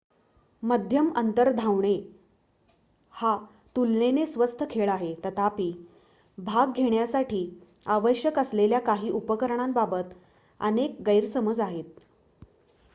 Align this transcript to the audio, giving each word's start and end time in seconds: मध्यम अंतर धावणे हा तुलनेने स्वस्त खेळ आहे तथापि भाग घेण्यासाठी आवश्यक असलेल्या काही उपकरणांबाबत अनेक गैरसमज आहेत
मध्यम 0.63 1.09
अंतर 1.17 1.51
धावणे 1.51 1.93
हा 3.13 3.35
तुलनेने 3.75 4.25
स्वस्त 4.25 4.63
खेळ 4.69 4.89
आहे 4.89 5.13
तथापि 5.25 5.71
भाग 6.37 6.71
घेण्यासाठी 6.73 7.43
आवश्यक 7.89 8.39
असलेल्या 8.39 8.79
काही 8.81 9.09
उपकरणांबाबत 9.11 10.13
अनेक 10.59 11.01
गैरसमज 11.05 11.59
आहेत 11.59 11.99